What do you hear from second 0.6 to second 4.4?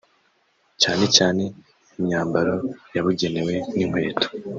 cyane cyane imyambaro yabugenewe n’inkweto